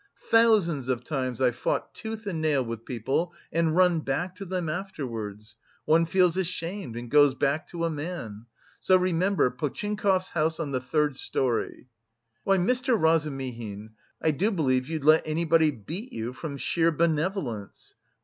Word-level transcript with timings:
Thousands 0.31 0.89
of 0.89 1.03
times 1.03 1.39
I've 1.39 1.55
fought 1.55 1.93
tooth 1.93 2.25
and 2.25 2.41
nail 2.41 2.65
with 2.65 2.85
people 2.85 3.35
and 3.51 3.75
run 3.75 3.99
back 3.99 4.33
to 4.37 4.45
them 4.45 4.67
afterwards.... 4.67 5.57
One 5.85 6.07
feels 6.07 6.37
ashamed 6.37 6.95
and 6.97 7.07
goes 7.07 7.35
back 7.35 7.67
to 7.67 7.85
a 7.85 7.89
man! 7.91 8.47
So 8.79 8.97
remember, 8.97 9.51
Potchinkov's 9.51 10.29
house 10.29 10.59
on 10.59 10.71
the 10.71 10.81
third 10.81 11.17
storey...." 11.17 11.85
"Why, 12.43 12.57
Mr. 12.57 12.99
Razumihin, 12.99 13.91
I 14.19 14.31
do 14.31 14.49
believe 14.49 14.89
you'd 14.89 15.03
let 15.05 15.21
anybody 15.23 15.69
beat 15.69 16.11
you 16.11 16.33
from 16.33 16.57
sheer 16.57 16.91
benevolence." 16.91 17.93